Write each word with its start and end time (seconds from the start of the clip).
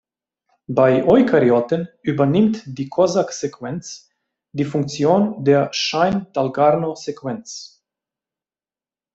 Bei 0.65 1.05
Eukaryoten 1.07 1.87
übernimmt 2.01 2.63
die 2.65 2.89
Kozak-Sequenz 2.89 4.09
die 4.51 4.65
Funktion 4.65 5.43
der 5.45 5.71
Shine-Dalgarno-Sequenz. 5.73 7.83